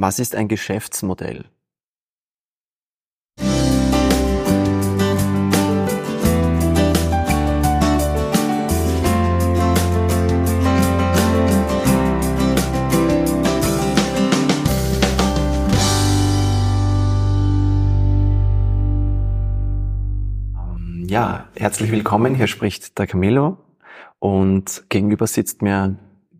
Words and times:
Was 0.00 0.20
ist 0.20 0.36
ein 0.36 0.46
Geschäftsmodell? 0.46 1.46
Ähm, 20.56 21.06
ja, 21.08 21.48
herzlich 21.56 21.90
willkommen. 21.90 22.36
Hier 22.36 22.46
spricht 22.46 23.00
der 23.00 23.08
Camilo 23.08 23.56
und 24.20 24.84
gegenüber 24.90 25.26
sitzt 25.26 25.60
mir 25.60 25.98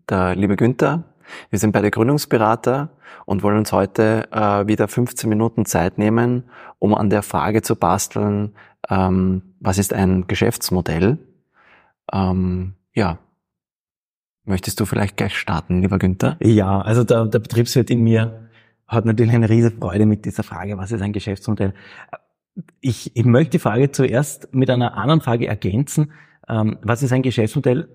der 0.09 0.37
liebe 0.37 0.55
Günther. 0.55 1.08
Wir 1.49 1.59
sind 1.59 1.71
beide 1.71 1.91
Gründungsberater 1.91 2.89
und 3.25 3.43
wollen 3.43 3.57
uns 3.57 3.71
heute 3.71 4.27
äh, 4.31 4.67
wieder 4.67 4.87
15 4.87 5.29
Minuten 5.29 5.65
Zeit 5.65 5.97
nehmen, 5.97 6.43
um 6.79 6.95
an 6.95 7.09
der 7.09 7.23
Frage 7.23 7.61
zu 7.61 7.75
basteln, 7.75 8.55
ähm, 8.89 9.41
was 9.59 9.77
ist 9.77 9.93
ein 9.93 10.27
Geschäftsmodell? 10.27 11.17
Ähm, 12.11 12.73
ja. 12.93 13.19
Möchtest 14.45 14.79
du 14.79 14.85
vielleicht 14.85 15.17
gleich 15.17 15.37
starten, 15.37 15.81
lieber 15.81 15.99
Günther? 15.99 16.37
Ja, 16.41 16.81
also 16.81 17.03
der, 17.03 17.25
der 17.25 17.39
Betriebswirt 17.39 17.89
in 17.89 18.01
mir 18.01 18.49
hat 18.87 19.05
natürlich 19.05 19.33
eine 19.33 19.49
riesige 19.49 19.77
Freude 19.77 20.05
mit 20.05 20.25
dieser 20.25 20.43
Frage, 20.43 20.77
was 20.77 20.91
ist 20.91 21.01
ein 21.01 21.13
Geschäftsmodell? 21.13 21.73
Ich, 22.81 23.15
ich 23.15 23.25
möchte 23.25 23.51
die 23.51 23.59
Frage 23.59 23.91
zuerst 23.91 24.53
mit 24.53 24.69
einer 24.69 24.97
anderen 24.97 25.21
Frage 25.21 25.47
ergänzen. 25.47 26.11
Ähm, 26.47 26.79
was 26.81 27.03
ist 27.03 27.13
ein 27.13 27.21
Geschäftsmodell 27.21 27.87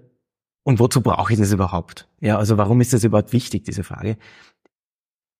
und 0.64 0.80
wozu 0.80 1.00
brauche 1.02 1.32
ich 1.32 1.38
das 1.38 1.52
überhaupt? 1.52 2.08
Ja, 2.20 2.38
also 2.38 2.56
warum 2.56 2.80
ist 2.80 2.92
das 2.92 3.04
überhaupt 3.04 3.32
wichtig, 3.32 3.64
diese 3.64 3.84
Frage? 3.84 4.16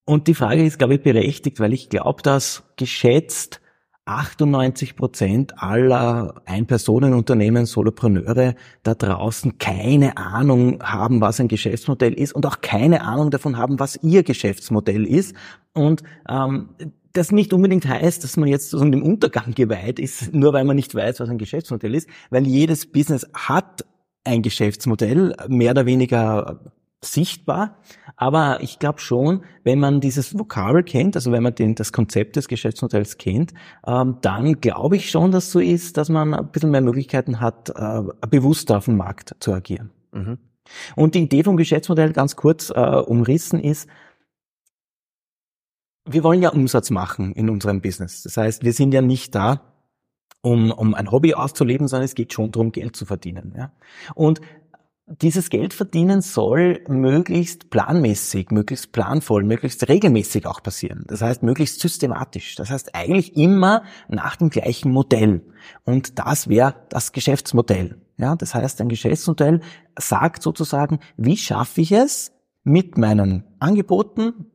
Und 0.05 0.29
die 0.29 0.35
Frage 0.35 0.65
ist, 0.65 0.79
glaube 0.79 0.95
ich, 0.95 1.03
berechtigt, 1.03 1.61
weil 1.61 1.73
ich 1.73 1.89
glaube, 1.89 2.23
dass 2.23 2.63
geschätzt 2.77 3.61
98 4.07 4.97
Prozent 4.97 5.63
aller 5.63 6.43
Ein-Personen-Unternehmen, 6.45 7.65
Solopreneure 7.65 8.55
da 8.83 8.95
draußen 8.95 9.57
keine 9.57 10.19
Ahnung 10.19 10.83
haben, 10.83 11.23
was 11.23 11.41
ein 11.41 11.49
Geschäftsmodell 11.49 12.13
ist 12.13 12.35
und 12.35 12.45
auch 12.45 12.61
keine 12.61 13.03
Ahnung 13.03 13.31
davon 13.31 13.57
haben, 13.57 13.81
was 13.81 13.99
ihr 14.03 14.23
Geschäftsmodell 14.23 15.07
ist. 15.07 15.35
Und 15.73 16.03
ähm, 16.29 16.69
das 17.15 17.33
nicht 17.33 17.55
unbedingt 17.55 17.89
heißt, 17.89 18.25
dass 18.25 18.37
man 18.37 18.49
jetzt 18.49 18.71
so 18.71 18.85
dem 18.85 19.03
Untergang 19.03 19.55
geweiht 19.55 19.99
ist, 19.99 20.35
nur 20.35 20.53
weil 20.53 20.65
man 20.65 20.77
nicht 20.77 20.95
weiß, 20.95 21.21
was 21.21 21.31
ein 21.31 21.39
Geschäftsmodell 21.39 21.95
ist, 21.95 22.09
weil 22.29 22.47
jedes 22.47 22.85
Business 22.85 23.27
hat 23.33 23.87
ein 24.25 24.43
Geschäftsmodell, 24.43 25.35
mehr 25.49 25.73
oder 25.73 25.87
weniger 25.87 26.61
sichtbar. 27.05 27.77
Aber 28.17 28.59
ich 28.63 28.79
glaube 28.79 29.01
schon, 29.01 29.43
wenn 29.63 29.79
man 29.79 30.01
dieses 30.01 30.39
Vokabel 30.39 30.83
kennt, 30.83 31.17
also 31.17 31.33
wenn 31.33 31.43
man 31.43 31.55
den, 31.55 31.75
das 31.75 31.93
Konzept 31.93 32.37
des 32.37 32.49
Geschäftsmodells 32.49 33.19
kennt, 33.19 33.53
ähm, 33.87 34.17
dann 34.23 34.61
glaube 34.61 34.97
ich 34.97 35.11
schon, 35.11 35.31
dass 35.31 35.51
so 35.51 35.61
ist, 35.61 35.97
dass 35.97 36.09
man 36.09 36.35
ein 36.35 36.51
bisschen 36.51 36.71
mehr 36.71 36.81
Möglichkeiten 36.81 37.41
hat, 37.41 37.71
äh, 37.71 38.03
bewusster 38.29 38.79
auf 38.79 38.87
dem 38.87 38.97
Markt 38.97 39.37
zu 39.41 39.53
agieren. 39.53 39.91
Mhm. 40.13 40.39
Und 40.97 41.15
die 41.15 41.23
Idee 41.23 41.45
vom 41.45 41.57
Geschäftsmodell 41.57 42.13
ganz 42.13 42.37
kurz 42.37 42.71
äh, 42.71 42.81
umrissen 42.81 43.61
ist, 43.61 43.89
wir 46.07 46.23
wollen 46.23 46.43
ja 46.43 46.51
Umsatz 46.51 46.91
machen 46.91 47.33
in 47.33 47.49
unserem 47.49 47.81
Business. 47.81 48.23
Das 48.23 48.37
heißt, 48.37 48.63
wir 48.63 48.73
sind 48.73 48.93
ja 48.93 49.01
nicht 49.01 49.35
da, 49.35 49.74
um, 50.45 50.71
um 50.71 50.95
ein 50.95 51.11
Hobby 51.11 51.35
auszuleben, 51.35 51.89
sondern 51.89 52.05
es 52.05 52.15
geht 52.15 52.33
schon 52.33 52.53
darum, 52.53 52.71
Geld 52.71 52.95
zu 52.95 53.07
verdienen. 53.07 53.55
Ja? 53.57 53.73
Und 54.15 54.41
dieses 55.07 55.51
Geld 55.51 55.75
verdienen 55.75 56.21
soll 56.21 56.83
möglichst 56.89 57.71
planmäßig, 57.71 58.51
möglichst 58.51 58.93
planvoll, 58.93 59.43
möglichst 59.45 59.89
regelmäßig 59.89 60.47
auch 60.47 60.63
passieren. 60.63 61.05
Das 61.09 61.23
heißt, 61.23 61.43
möglichst 61.43 61.81
systematisch. 61.81 62.55
Das 62.57 62.71
heißt, 62.71 62.95
eigentlich 62.95 63.37
immer 63.37 63.85
nach 64.09 64.37
dem 64.37 64.51
gleichen 64.51 64.93
Modell. 64.93 65.43
Und 65.85 66.19
das 66.19 66.49
wäre 66.49 66.75
das 66.89 67.13
Geschäftsmodell. 67.13 68.01
Ja, 68.17 68.37
das 68.37 68.55
heißt, 68.55 68.81
ein 68.81 68.89
Geschäftsmodell 68.89 69.61
sagt 69.99 70.43
sozusagen, 70.43 71.01
wie 71.17 71.37
schaffe 71.37 71.81
ich 71.81 71.93
es, 71.93 72.33
mit 72.63 72.97
meinen 72.97 73.45
Angeboten 73.59 74.47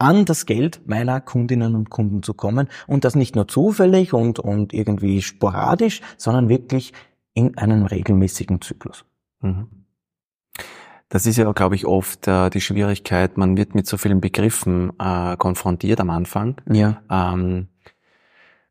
an 0.00 0.24
das 0.24 0.46
Geld 0.46 0.80
meiner 0.86 1.20
Kundinnen 1.20 1.74
und 1.74 1.90
Kunden 1.90 2.22
zu 2.22 2.34
kommen 2.34 2.68
und 2.86 3.04
das 3.04 3.14
nicht 3.14 3.36
nur 3.36 3.46
zufällig 3.46 4.12
und, 4.12 4.38
und 4.38 4.72
irgendwie 4.72 5.22
sporadisch, 5.22 6.00
sondern 6.16 6.48
wirklich 6.48 6.92
in 7.34 7.56
einem 7.58 7.84
regelmäßigen 7.84 8.60
Zyklus. 8.60 9.04
Mhm. 9.40 9.68
Das 11.10 11.26
ist 11.26 11.36
ja, 11.36 11.50
glaube 11.52 11.74
ich, 11.74 11.86
oft 11.86 12.28
äh, 12.28 12.50
die 12.50 12.60
Schwierigkeit. 12.60 13.36
Man 13.36 13.56
wird 13.56 13.74
mit 13.74 13.86
so 13.86 13.96
vielen 13.96 14.20
Begriffen 14.20 14.92
äh, 14.98 15.36
konfrontiert 15.36 16.00
am 16.00 16.08
Anfang. 16.10 16.56
Ja. 16.70 17.02
Ähm, 17.10 17.66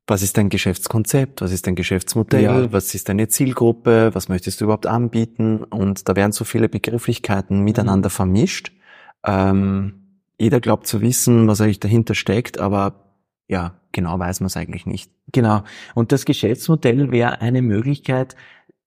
was 0.08 0.24
ist 0.24 0.38
dein 0.38 0.50
Geschäftskonzept? 0.50 1.42
Was 1.42 1.52
ist 1.52 1.68
dein 1.68 1.76
Geschäftsmodell? 1.76 2.42
Ja. 2.42 2.72
Was 2.72 2.96
ist 2.96 3.10
deine 3.10 3.28
Zielgruppe? 3.28 4.12
Was 4.14 4.30
möchtest 4.30 4.62
du 4.62 4.66
überhaupt 4.66 4.88
anbieten? 4.88 5.64
Und 5.64 6.10
da 6.10 6.16
werden 6.16 6.32
so 6.32 6.46
viele 6.46 6.70
Begrifflichkeiten 6.70 7.60
miteinander 7.60 8.10
vermischt. 8.10 8.72
Ähm, 9.26 9.99
jeder 10.40 10.60
glaubt 10.60 10.88
zu 10.88 11.02
wissen, 11.02 11.48
was 11.48 11.62
eigentlich 11.62 11.80
dahinter 11.80 12.16
steckt, 12.16 12.60
aber 12.60 13.16
ja, 13.48 13.80
genau 13.92 14.18
weiß 14.18 14.40
man 14.40 14.48
es 14.48 14.58
eigentlich 14.58 14.86
nicht. 14.86 15.12
Genau. 15.32 15.64
Und 15.96 16.12
das 16.12 16.26
Geschäftsmodell 16.26 17.12
wäre 17.12 17.42
eine 17.42 17.62
Möglichkeit, 17.62 18.36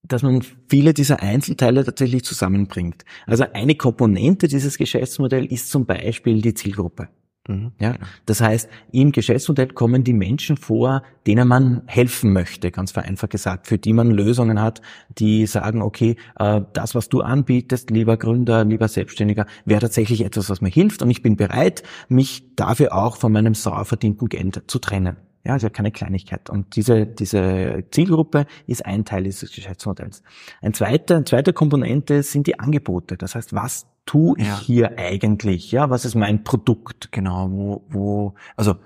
dass 0.03 0.23
man 0.23 0.43
viele 0.69 0.95
dieser 0.95 1.23
Einzelteile 1.23 1.85
tatsächlich 1.85 2.25
zusammenbringt. 2.25 3.05
Also 3.27 3.45
eine 3.53 3.77
Komponente 3.77 4.49
dieses 4.49 4.79
Geschäftsmodells 4.79 5.51
ist 5.51 5.71
zum 5.71 5.87
Beispiel 5.87 6.41
die 6.41 6.55
Zielgruppe. 6.55 7.09
Mhm. 7.49 7.73
Ja, 7.81 7.97
das 8.25 8.41
heißt, 8.41 8.69
im 8.93 9.11
Geschäftsmodell 9.11 9.69
kommen 9.69 10.05
die 10.05 10.13
Menschen 10.13 10.57
vor, 10.57 11.03
denen 11.27 11.49
man 11.49 11.83
helfen 11.87 12.33
möchte, 12.33 12.71
ganz 12.71 12.93
vereinfacht 12.93 13.31
gesagt, 13.31 13.67
für 13.67 13.79
die 13.79 13.93
man 13.93 14.13
Lösungen 14.13 14.61
hat, 14.61 14.81
die 15.19 15.47
sagen, 15.47 15.83
okay, 15.83 16.17
äh, 16.39 16.61
das, 16.73 16.95
was 16.95 17.09
du 17.09 17.21
anbietest, 17.21 17.91
lieber 17.91 18.17
Gründer, 18.17 18.65
lieber 18.65 18.87
Selbstständiger, 18.87 19.47
wäre 19.65 19.81
tatsächlich 19.81 20.25
etwas, 20.25 20.51
was 20.51 20.61
mir 20.61 20.69
hilft 20.69 21.03
und 21.03 21.11
ich 21.11 21.23
bin 21.23 21.37
bereit, 21.37 21.83
mich 22.09 22.55
dafür 22.55 22.95
auch 22.95 23.17
von 23.17 23.33
meinem 23.33 23.55
sauer 23.55 23.85
verdienten 23.87 24.29
Geld 24.29 24.63
zu 24.69 24.79
trennen. 24.79 25.17
Ja, 25.45 25.55
also 25.55 25.69
keine 25.71 25.91
Kleinigkeit. 25.91 26.49
Und 26.51 26.77
diese, 26.77 27.05
diese 27.05 27.83
Zielgruppe 27.91 28.47
ist 28.69 28.87
ein 28.87 29.05
Teil 29.05 29.25
dieses 29.25 29.53
Geschäftsmodells. 29.53 30.23
Ein 30.61 30.73
zweiter, 30.73 31.17
eine 31.17 31.25
zweite 31.25 31.53
Komponente 31.53 32.23
sind 32.23 32.47
die 32.47 32.61
Angebote. 32.61 33.17
Das 33.17 33.35
heißt, 33.35 33.53
was 33.53 33.87
tue 34.07 34.39
ich 34.39 34.47
ja. 34.47 34.61
hier 34.61 34.99
eigentlich? 34.99 35.73
Ja, 35.73 35.91
was 35.91 36.05
ist 36.05 36.15
mein 36.15 36.45
Produkt? 36.45 37.13
Genau, 37.13 37.51
wo, 37.51 37.85
wo, 37.89 38.35
also 38.57 38.77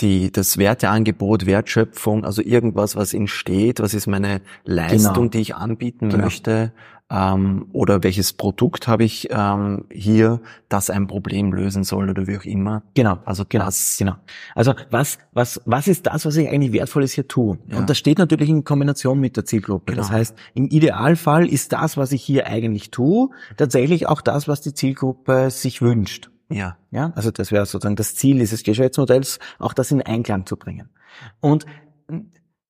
die, 0.00 0.32
das 0.32 0.58
Werteangebot, 0.58 1.46
Wertschöpfung, 1.46 2.24
also 2.24 2.42
irgendwas, 2.42 2.96
was 2.96 3.14
entsteht, 3.14 3.80
was 3.80 3.94
ist 3.94 4.06
meine 4.06 4.40
Leistung, 4.64 5.14
genau. 5.14 5.28
die 5.28 5.40
ich 5.40 5.54
anbieten 5.54 6.08
genau. 6.08 6.24
möchte, 6.24 6.72
ähm, 7.10 7.66
oder 7.72 8.02
welches 8.02 8.32
Produkt 8.32 8.88
habe 8.88 9.04
ich 9.04 9.28
ähm, 9.30 9.84
hier, 9.90 10.40
das 10.68 10.90
ein 10.90 11.06
Problem 11.06 11.52
lösen 11.52 11.84
soll 11.84 12.08
oder 12.08 12.26
wie 12.26 12.38
auch 12.38 12.44
immer. 12.44 12.82
Genau, 12.94 13.18
also 13.24 13.44
genau, 13.48 13.66
das, 13.66 13.96
genau. 13.98 14.14
Also 14.54 14.74
was, 14.90 15.18
was, 15.32 15.60
was 15.66 15.86
ist 15.86 16.06
das, 16.06 16.24
was 16.24 16.36
ich 16.36 16.48
eigentlich 16.48 16.72
Wertvolles 16.72 17.12
hier 17.12 17.28
tue? 17.28 17.58
Ja. 17.68 17.78
Und 17.78 17.90
das 17.90 17.98
steht 17.98 18.18
natürlich 18.18 18.48
in 18.48 18.64
Kombination 18.64 19.20
mit 19.20 19.36
der 19.36 19.44
Zielgruppe. 19.44 19.92
Genau. 19.92 20.02
Das 20.02 20.10
heißt, 20.10 20.36
im 20.54 20.66
Idealfall 20.66 21.46
ist 21.46 21.72
das, 21.72 21.96
was 21.96 22.12
ich 22.12 22.22
hier 22.22 22.46
eigentlich 22.46 22.90
tue, 22.90 23.30
tatsächlich 23.56 24.06
auch 24.06 24.22
das, 24.22 24.48
was 24.48 24.62
die 24.62 24.72
Zielgruppe 24.72 25.50
sich 25.50 25.82
wünscht. 25.82 26.30
Ja. 26.48 26.76
Ja, 26.90 27.12
also 27.16 27.30
das 27.30 27.52
wäre 27.52 27.66
sozusagen 27.66 27.96
das 27.96 28.14
Ziel 28.14 28.38
dieses 28.38 28.62
Geschäftsmodells, 28.62 29.38
auch 29.58 29.72
das 29.72 29.90
in 29.90 30.02
Einklang 30.02 30.46
zu 30.46 30.56
bringen. 30.56 30.88
Und 31.40 31.66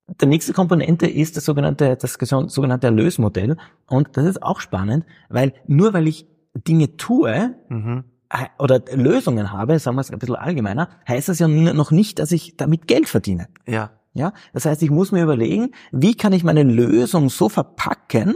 der 0.07 0.27
nächste 0.27 0.53
Komponente 0.53 1.07
ist 1.07 1.35
das 1.35 1.45
sogenannte, 1.45 1.95
das 1.95 2.13
sogenannte 2.13 2.87
Erlösmodell. 2.87 3.57
Und 3.87 4.09
das 4.17 4.25
ist 4.25 4.43
auch 4.43 4.59
spannend, 4.59 5.05
weil 5.29 5.53
nur 5.67 5.93
weil 5.93 6.07
ich 6.07 6.27
Dinge 6.53 6.97
tue, 6.97 7.55
mhm. 7.69 8.03
Äh, 8.29 8.47
oder 8.57 8.81
Lösungen 8.91 9.51
habe, 9.51 9.77
sagen 9.77 9.97
wir 9.97 10.01
es 10.01 10.11
ein 10.11 10.17
bisschen 10.17 10.35
allgemeiner, 10.35 10.89
heißt 11.07 11.29
das 11.29 11.39
ja 11.39 11.47
noch 11.47 11.91
nicht, 11.91 12.17
dass 12.17 12.31
ich 12.31 12.57
damit 12.57 12.87
Geld 12.87 13.07
verdiene. 13.07 13.47
Ja. 13.67 13.91
Ja. 14.13 14.33
Das 14.53 14.65
heißt, 14.65 14.81
ich 14.81 14.89
muss 14.89 15.11
mir 15.11 15.23
überlegen, 15.23 15.71
wie 15.91 16.15
kann 16.15 16.33
ich 16.33 16.43
meine 16.43 16.63
Lösung 16.63 17.29
so 17.29 17.49
verpacken, 17.49 18.35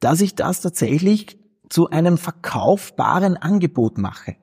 dass 0.00 0.20
ich 0.20 0.34
das 0.34 0.60
tatsächlich 0.60 1.38
zu 1.68 1.90
einem 1.90 2.18
verkaufbaren 2.18 3.36
Angebot 3.36 3.98
mache. 3.98 4.36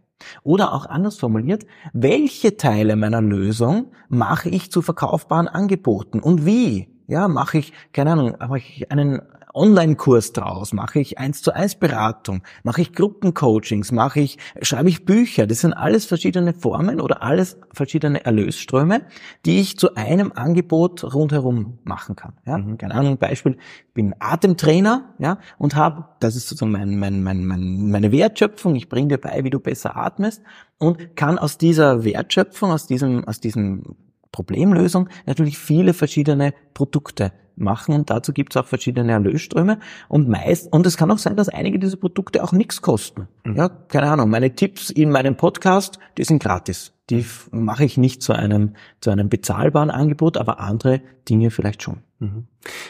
Oder 0.44 0.74
auch 0.74 0.86
anders 0.86 1.18
formuliert, 1.18 1.66
welche 1.94 2.58
Teile 2.58 2.96
meiner 2.96 3.22
Lösung 3.22 3.92
mache 4.10 4.50
ich 4.50 4.72
zu 4.72 4.82
verkaufbaren 4.82 5.48
Angeboten 5.48 6.20
und 6.20 6.46
wie? 6.46 6.90
Ja, 7.08 7.28
mache 7.28 7.58
ich, 7.58 7.74
keine 7.92 8.12
Ahnung, 8.12 8.36
mache 8.40 8.60
ich 8.60 8.92
einen 8.92 9.22
Online-Kurs 9.54 10.34
draus? 10.34 10.74
Mache 10.74 11.00
ich 11.00 11.18
eins 11.18 11.42
zu 11.42 11.54
eins 11.54 11.76
Beratung? 11.76 12.44
Mache 12.64 12.82
ich 12.82 12.94
Gruppencoachings? 12.94 13.92
Mache 13.92 14.20
ich, 14.22 14.38
schreibe 14.62 14.90
ich 14.90 15.06
Bücher? 15.06 15.48
Das 15.48 15.62
sind 15.62 15.74
alles 15.74 16.06
verschiedene 16.06 16.54
Formen 16.54 17.02
oder 17.02 17.24
alles 17.24 17.58
verschiedene 17.74 18.24
Erlösströme, 18.26 19.02
die 19.46 19.60
ich 19.60 19.78
zu 19.78 19.96
einem 19.96 20.32
Angebot 20.34 21.04
rundherum 21.14 21.80
machen 21.84 22.16
kann. 22.16 22.34
Ja? 22.46 22.58
Mhm. 22.58 22.78
Keine 22.78 22.96
Ahnung, 22.96 23.18
Beispiel, 23.18 23.58
ich 23.88 23.94
bin 23.94 24.16
Atemtrainer, 24.20 25.14
ja, 25.20 25.40
und 25.58 25.76
habe, 25.76 26.06
das 26.20 26.36
ist 26.36 26.48
sozusagen 26.48 26.72
mein, 26.72 26.98
mein, 27.00 27.24
mein, 27.24 27.46
mein, 27.46 27.90
meine 27.90 28.12
Wertschöpfung, 28.12 28.76
ich 28.76 28.90
bringe 28.90 29.10
dir 29.10 29.18
bei, 29.18 29.44
wie 29.44 29.50
du 29.50 29.60
besser 29.60 29.98
atmest 29.98 30.42
und 30.78 31.16
kann 31.16 31.38
aus 31.38 31.58
dieser 31.58 32.04
Wertschöpfung, 32.04 32.72
aus 32.72 32.88
diesem, 32.88 33.28
aus 33.28 33.40
diesem 33.40 33.96
Problemlösung 34.32 35.10
natürlich 35.26 35.58
viele 35.58 35.94
verschiedene 35.94 36.54
Produkte 36.74 37.32
machen 37.60 37.96
und 37.96 38.10
dazu 38.10 38.34
gibt 38.34 38.56
es 38.56 38.62
auch 38.62 38.68
verschiedene 38.68 39.12
Erlösströme 39.12 39.80
und 40.08 40.28
meist 40.28 40.72
und 40.72 40.86
es 40.86 40.98
kann 40.98 41.12
auch 41.12 41.18
sein, 41.18 41.36
dass 41.36 41.50
einige 41.50 41.80
dieser 41.80 41.98
Produkte 41.98 42.44
auch 42.44 42.52
nichts 42.52 42.82
kosten. 42.82 43.28
Mhm. 43.44 43.56
Ja, 43.56 43.70
keine 43.70 44.12
Ahnung, 44.12 44.30
meine 44.30 44.56
Tipps 44.56 44.90
in 44.90 45.12
meinem 45.12 45.36
Podcast, 45.36 46.00
die 46.18 46.24
sind 46.24 46.42
gratis. 46.42 46.94
Die 47.10 47.26
mache 47.52 47.86
ich 47.86 47.98
nicht 47.98 48.22
zu 48.22 48.34
einem 48.34 48.76
zu 49.02 49.10
einem 49.10 49.30
bezahlbaren 49.30 49.90
Angebot, 49.90 50.38
aber 50.38 50.60
andere 50.60 51.02
Dinge 51.28 51.50
vielleicht 51.52 51.82
schon. 51.82 52.04
Mhm. 52.20 52.48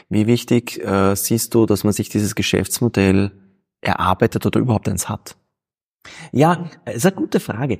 Wie 0.09 0.27
wichtig 0.27 0.83
äh, 0.83 1.15
siehst 1.15 1.53
du, 1.53 1.65
dass 1.65 1.83
man 1.83 1.93
sich 1.93 2.09
dieses 2.09 2.35
Geschäftsmodell 2.35 3.31
erarbeitet 3.81 4.45
oder 4.45 4.59
überhaupt 4.59 4.89
eins 4.89 5.07
hat? 5.07 5.37
Ja, 6.31 6.69
ist 6.85 7.05
eine 7.05 7.15
gute 7.15 7.39
Frage. 7.39 7.79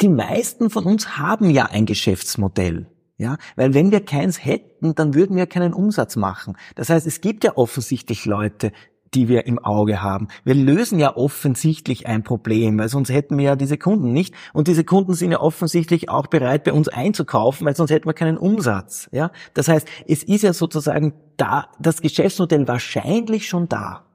Die 0.00 0.08
meisten 0.08 0.70
von 0.70 0.84
uns 0.84 1.18
haben 1.18 1.50
ja 1.50 1.66
ein 1.66 1.86
Geschäftsmodell. 1.86 2.86
Ja, 3.20 3.36
weil 3.54 3.74
wenn 3.74 3.92
wir 3.92 4.02
keins 4.02 4.42
hätten, 4.42 4.94
dann 4.94 5.12
würden 5.12 5.36
wir 5.36 5.46
keinen 5.46 5.74
Umsatz 5.74 6.16
machen. 6.16 6.56
Das 6.74 6.88
heißt, 6.88 7.06
es 7.06 7.20
gibt 7.20 7.44
ja 7.44 7.54
offensichtlich 7.54 8.24
Leute, 8.24 8.72
die 9.12 9.28
wir 9.28 9.46
im 9.46 9.58
Auge 9.58 10.00
haben. 10.00 10.28
Wir 10.42 10.54
lösen 10.54 10.98
ja 10.98 11.14
offensichtlich 11.14 12.06
ein 12.06 12.22
Problem, 12.22 12.78
weil 12.78 12.88
sonst 12.88 13.10
hätten 13.10 13.36
wir 13.36 13.44
ja 13.44 13.56
diese 13.56 13.76
Kunden 13.76 14.14
nicht. 14.14 14.34
Und 14.54 14.68
diese 14.68 14.84
Kunden 14.84 15.12
sind 15.12 15.32
ja 15.32 15.40
offensichtlich 15.40 16.08
auch 16.08 16.28
bereit, 16.28 16.64
bei 16.64 16.72
uns 16.72 16.88
einzukaufen, 16.88 17.66
weil 17.66 17.76
sonst 17.76 17.90
hätten 17.90 18.08
wir 18.08 18.14
keinen 18.14 18.38
Umsatz. 18.38 19.10
Ja, 19.12 19.32
das 19.52 19.68
heißt, 19.68 19.86
es 20.08 20.22
ist 20.22 20.40
ja 20.42 20.54
sozusagen 20.54 21.12
da, 21.36 21.66
das 21.78 22.00
Geschäftsmodell 22.00 22.66
wahrscheinlich 22.68 23.46
schon 23.46 23.68
da. 23.68 24.06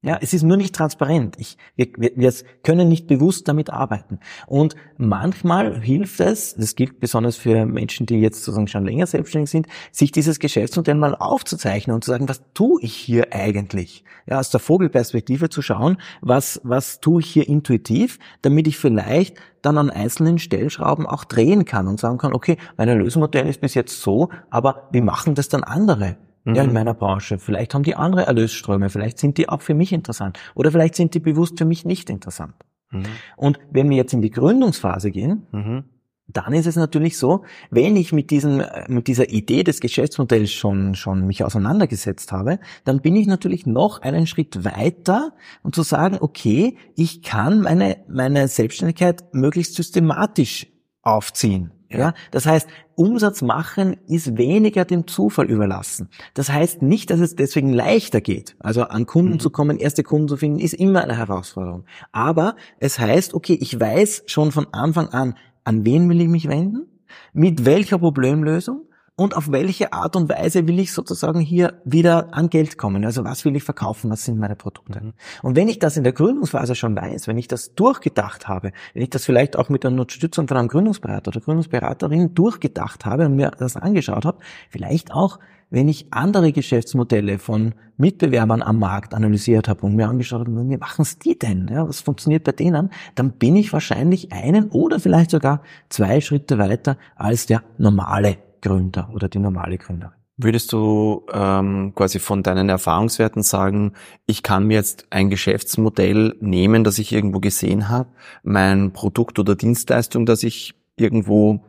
Ja, 0.00 0.16
es 0.20 0.32
ist 0.32 0.44
nur 0.44 0.56
nicht 0.56 0.76
transparent. 0.76 1.34
Ich, 1.40 1.56
wir, 1.74 1.88
wir 1.96 2.32
können 2.62 2.88
nicht 2.88 3.08
bewusst 3.08 3.48
damit 3.48 3.70
arbeiten. 3.70 4.20
Und 4.46 4.76
manchmal 4.96 5.80
hilft 5.80 6.20
es, 6.20 6.54
das 6.54 6.76
gilt 6.76 7.00
besonders 7.00 7.36
für 7.36 7.66
Menschen, 7.66 8.06
die 8.06 8.20
jetzt 8.20 8.44
sozusagen 8.44 8.68
schon 8.68 8.84
länger 8.84 9.08
selbstständig 9.08 9.50
sind, 9.50 9.66
sich 9.90 10.12
dieses 10.12 10.38
Geschäftsmodell 10.38 10.94
mal 10.94 11.16
aufzuzeichnen 11.16 11.96
und 11.96 12.04
zu 12.04 12.12
sagen, 12.12 12.28
was 12.28 12.42
tue 12.54 12.80
ich 12.80 12.94
hier 12.94 13.32
eigentlich? 13.32 14.04
Ja, 14.26 14.38
aus 14.38 14.50
der 14.50 14.60
Vogelperspektive 14.60 15.48
zu 15.48 15.62
schauen, 15.62 15.96
was, 16.20 16.60
was 16.62 17.00
tue 17.00 17.20
ich 17.20 17.30
hier 17.32 17.48
intuitiv, 17.48 18.20
damit 18.42 18.68
ich 18.68 18.78
vielleicht 18.78 19.36
dann 19.62 19.78
an 19.78 19.90
einzelnen 19.90 20.38
Stellschrauben 20.38 21.06
auch 21.06 21.24
drehen 21.24 21.64
kann 21.64 21.88
und 21.88 21.98
sagen 21.98 22.18
kann, 22.18 22.34
okay, 22.34 22.56
mein 22.76 22.88
Lösungsmodell 22.88 23.48
ist 23.48 23.60
bis 23.60 23.74
jetzt 23.74 24.00
so, 24.00 24.28
aber 24.48 24.88
wie 24.92 25.00
machen 25.00 25.34
das 25.34 25.48
dann 25.48 25.64
andere? 25.64 26.18
Mhm. 26.48 26.54
ja, 26.54 26.62
in 26.62 26.72
meiner 26.72 26.94
Branche. 26.94 27.38
Vielleicht 27.38 27.74
haben 27.74 27.82
die 27.82 27.94
andere 27.94 28.26
Erlösströme, 28.26 28.88
vielleicht 28.90 29.18
sind 29.18 29.38
die 29.38 29.48
auch 29.48 29.62
für 29.62 29.74
mich 29.74 29.92
interessant 29.92 30.38
oder 30.54 30.72
vielleicht 30.72 30.94
sind 30.94 31.14
die 31.14 31.20
bewusst 31.20 31.58
für 31.58 31.64
mich 31.64 31.84
nicht 31.84 32.10
interessant. 32.10 32.54
Mhm. 32.90 33.04
Und 33.36 33.58
wenn 33.70 33.90
wir 33.90 33.96
jetzt 33.96 34.12
in 34.12 34.22
die 34.22 34.30
Gründungsphase 34.30 35.10
gehen, 35.10 35.46
mhm. 35.52 35.84
dann 36.26 36.52
ist 36.54 36.66
es 36.66 36.76
natürlich 36.76 37.18
so, 37.18 37.44
wenn 37.70 37.96
ich 37.96 38.12
mit 38.12 38.30
diesem, 38.30 38.62
mit 38.88 39.06
dieser 39.06 39.28
Idee 39.30 39.62
des 39.62 39.80
Geschäftsmodells 39.80 40.50
schon, 40.50 40.94
schon 40.94 41.26
mich 41.26 41.44
auseinandergesetzt 41.44 42.32
habe, 42.32 42.58
dann 42.84 43.00
bin 43.00 43.16
ich 43.16 43.26
natürlich 43.26 43.66
noch 43.66 44.02
einen 44.02 44.26
Schritt 44.26 44.64
weiter 44.64 45.32
und 45.62 45.74
zu 45.74 45.82
sagen, 45.82 46.18
okay, 46.20 46.76
ich 46.96 47.22
kann 47.22 47.60
meine, 47.60 47.98
meine 48.08 48.48
Selbstständigkeit 48.48 49.34
möglichst 49.34 49.74
systematisch 49.74 50.66
aufziehen. 51.02 51.72
Ja, 51.90 52.12
das 52.30 52.44
heißt, 52.44 52.68
Umsatz 52.96 53.40
machen 53.40 53.96
ist 54.06 54.36
weniger 54.36 54.84
dem 54.84 55.06
Zufall 55.06 55.46
überlassen. 55.46 56.10
Das 56.34 56.52
heißt 56.52 56.82
nicht, 56.82 57.08
dass 57.08 57.20
es 57.20 57.34
deswegen 57.34 57.72
leichter 57.72 58.20
geht. 58.20 58.56
Also 58.58 58.82
an 58.82 59.06
Kunden 59.06 59.34
mhm. 59.34 59.40
zu 59.40 59.48
kommen, 59.50 59.78
erste 59.78 60.02
Kunden 60.02 60.28
zu 60.28 60.36
finden, 60.36 60.58
ist 60.58 60.74
immer 60.74 61.02
eine 61.02 61.16
Herausforderung. 61.16 61.84
Aber 62.12 62.56
es 62.78 62.98
heißt, 62.98 63.32
okay, 63.32 63.56
ich 63.58 63.78
weiß 63.78 64.24
schon 64.26 64.52
von 64.52 64.66
Anfang 64.72 65.08
an, 65.08 65.34
an 65.64 65.86
wen 65.86 66.10
will 66.10 66.20
ich 66.20 66.28
mich 66.28 66.48
wenden? 66.48 66.86
Mit 67.32 67.64
welcher 67.64 67.98
Problemlösung? 67.98 68.87
Und 69.18 69.36
auf 69.36 69.50
welche 69.50 69.92
Art 69.92 70.14
und 70.14 70.28
Weise 70.28 70.68
will 70.68 70.78
ich 70.78 70.92
sozusagen 70.92 71.40
hier 71.40 71.82
wieder 71.84 72.32
an 72.32 72.50
Geld 72.50 72.78
kommen? 72.78 73.04
Also 73.04 73.24
was 73.24 73.44
will 73.44 73.56
ich 73.56 73.64
verkaufen? 73.64 74.10
Was 74.10 74.24
sind 74.24 74.38
meine 74.38 74.54
Produkte? 74.54 75.00
Mhm. 75.00 75.12
Und 75.42 75.56
wenn 75.56 75.66
ich 75.66 75.80
das 75.80 75.96
in 75.96 76.04
der 76.04 76.12
Gründungsphase 76.12 76.76
schon 76.76 76.94
weiß, 76.94 77.26
wenn 77.26 77.36
ich 77.36 77.48
das 77.48 77.74
durchgedacht 77.74 78.46
habe, 78.46 78.70
wenn 78.94 79.02
ich 79.02 79.10
das 79.10 79.24
vielleicht 79.24 79.56
auch 79.56 79.70
mit 79.70 79.82
der 79.82 79.90
Unterstützung 79.90 80.46
von 80.46 80.56
einem 80.56 80.68
Gründungsberater 80.68 81.32
oder 81.32 81.40
Gründungsberaterin 81.40 82.32
durchgedacht 82.34 83.06
habe 83.06 83.26
und 83.26 83.34
mir 83.34 83.50
das 83.50 83.76
angeschaut 83.76 84.24
habe, 84.24 84.38
vielleicht 84.70 85.12
auch 85.12 85.40
wenn 85.68 85.88
ich 85.88 86.06
andere 86.12 86.52
Geschäftsmodelle 86.52 87.40
von 87.40 87.74
Mitbewerbern 87.96 88.62
am 88.62 88.78
Markt 88.78 89.14
analysiert 89.14 89.66
habe 89.66 89.84
und 89.84 89.96
mir 89.96 90.08
angeschaut 90.08 90.46
habe, 90.46 90.70
wie 90.70 90.76
machen 90.76 91.02
es 91.02 91.18
die 91.18 91.36
denn? 91.36 91.68
Ja, 91.72 91.88
was 91.88 92.00
funktioniert 92.00 92.44
bei 92.44 92.52
denen? 92.52 92.90
Dann 93.16 93.32
bin 93.32 93.56
ich 93.56 93.72
wahrscheinlich 93.72 94.32
einen 94.32 94.68
oder 94.68 95.00
vielleicht 95.00 95.32
sogar 95.32 95.62
zwei 95.88 96.20
Schritte 96.20 96.56
weiter 96.58 96.96
als 97.16 97.46
der 97.46 97.64
normale 97.78 98.38
Gründer 98.60 99.10
oder 99.12 99.28
die 99.28 99.38
normale 99.38 99.78
Gründerin. 99.78 100.14
Würdest 100.40 100.72
du 100.72 101.26
ähm, 101.32 101.92
quasi 101.96 102.20
von 102.20 102.44
deinen 102.44 102.68
Erfahrungswerten 102.68 103.42
sagen, 103.42 103.94
ich 104.24 104.44
kann 104.44 104.68
mir 104.68 104.74
jetzt 104.74 105.08
ein 105.10 105.30
Geschäftsmodell 105.30 106.36
nehmen, 106.40 106.84
das 106.84 107.00
ich 107.00 107.12
irgendwo 107.12 107.40
gesehen 107.40 107.88
habe, 107.88 108.08
mein 108.44 108.92
Produkt 108.92 109.40
oder 109.40 109.56
Dienstleistung, 109.56 110.26
das 110.26 110.44
ich 110.44 110.76
irgendwo 110.94 111.64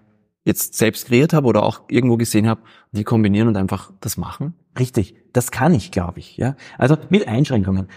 jetzt 0.45 0.75
selbst 0.75 1.07
kreiert 1.07 1.33
habe 1.33 1.47
oder 1.47 1.63
auch 1.63 1.81
irgendwo 1.89 2.17
gesehen 2.17 2.47
habe, 2.47 2.61
die 2.91 3.03
kombinieren 3.03 3.47
und 3.47 3.57
einfach 3.57 3.91
das 4.01 4.17
machen? 4.17 4.53
Richtig, 4.77 5.15
das 5.33 5.49
kann 5.49 5.73
ich, 5.73 5.91
glaube 5.91 6.19
ich. 6.19 6.37
Ja, 6.37 6.55
also 6.77 6.95
mit 7.09 7.27
Einschränkungen. 7.27 7.87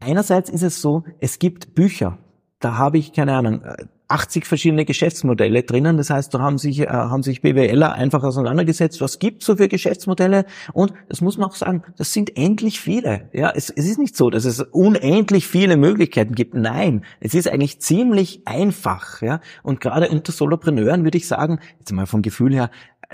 Einerseits 0.00 0.48
ist 0.48 0.62
es 0.62 0.80
so, 0.80 1.04
es 1.20 1.38
gibt 1.38 1.74
Bücher. 1.74 2.16
Da 2.60 2.78
habe 2.78 2.96
ich 2.96 3.12
keine 3.12 3.34
Ahnung 3.34 3.62
80 4.08 4.46
verschiedene 4.46 4.84
Geschäftsmodelle 4.84 5.62
drinnen. 5.62 5.98
Das 5.98 6.10
heißt, 6.10 6.32
da 6.32 6.40
haben 6.40 6.58
sich, 6.58 6.80
äh, 6.80 6.86
haben 6.86 7.22
sich 7.22 7.42
BWLer 7.42 7.92
einfach 7.92 8.24
auseinandergesetzt, 8.24 9.00
was 9.00 9.18
gibt's 9.18 9.46
so 9.46 9.56
für 9.56 9.68
Geschäftsmodelle? 9.68 10.46
Und 10.72 10.94
das 11.08 11.20
muss 11.20 11.36
man 11.36 11.48
auch 11.48 11.54
sagen, 11.54 11.82
das 11.96 12.12
sind 12.12 12.36
endlich 12.36 12.80
viele. 12.80 13.28
Ja, 13.32 13.52
es, 13.54 13.70
es 13.70 13.86
ist 13.86 13.98
nicht 13.98 14.16
so, 14.16 14.30
dass 14.30 14.44
es 14.46 14.60
unendlich 14.60 15.46
viele 15.46 15.76
Möglichkeiten 15.76 16.34
gibt. 16.34 16.54
Nein, 16.54 17.04
es 17.20 17.34
ist 17.34 17.48
eigentlich 17.48 17.80
ziemlich 17.80 18.42
einfach. 18.46 19.20
Ja, 19.20 19.40
und 19.62 19.80
gerade 19.80 20.08
unter 20.08 20.32
Solopreneuren 20.32 21.04
würde 21.04 21.18
ich 21.18 21.28
sagen, 21.28 21.60
jetzt 21.78 21.92
mal 21.92 22.06
vom 22.06 22.22
Gefühl 22.22 22.54
her, 22.54 22.70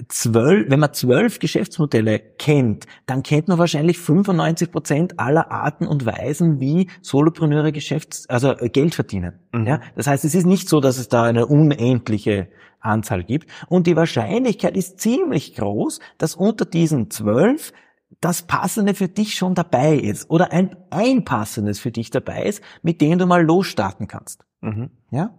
zwölf, 0.08 0.69
wenn 0.69 0.81
man 0.81 0.93
zwölf 0.93 1.38
Geschäftsmodelle 1.38 2.19
kennt, 2.19 2.87
dann 3.06 3.23
kennt 3.23 3.49
man 3.49 3.58
wahrscheinlich 3.58 3.99
95 3.99 4.73
Prozent 4.73 5.20
aller 5.20 5.50
Arten 5.52 5.87
und 5.87 6.05
Weisen, 6.05 6.61
wie 6.61 6.91
Solopreneure 7.00 7.70
Geschäfts-, 7.70 8.29
also 8.29 8.53
äh, 8.58 8.69
Geld 8.69 8.94
verdienen. 8.94 9.39
Mhm. 9.53 9.67
Ja, 9.67 9.81
das 9.94 10.06
heißt, 10.06 10.24
es 10.24 10.34
ist 10.34 10.46
nicht 10.46 10.69
so, 10.69 10.81
dass 10.81 10.98
es 10.98 11.08
da 11.08 11.22
eine 11.24 11.46
unendliche 11.46 12.48
Anzahl 12.81 13.24
gibt. 13.24 13.48
Und 13.69 13.86
die 13.86 13.96
Wahrscheinlichkeit 13.96 14.77
ist 14.77 15.01
ziemlich 15.01 15.55
groß, 15.55 16.01
dass 16.19 16.34
unter 16.34 16.65
diesen 16.65 17.10
zwölf 17.10 17.72
das 18.20 18.43
Passende 18.43 18.94
für 18.94 19.08
dich 19.08 19.34
schon 19.34 19.55
dabei 19.55 19.96
ist 19.96 20.31
oder 20.31 20.53
ein, 20.53 20.77
ein 20.91 21.24
passendes 21.24 21.79
für 21.79 21.91
dich 21.91 22.10
dabei 22.10 22.44
ist, 22.44 22.63
mit 22.82 23.01
dem 23.01 23.19
du 23.19 23.27
mal 23.27 23.44
losstarten 23.44 24.08
kannst. 24.08 24.44
Mhm. 24.60 24.91
Ja? 25.10 25.39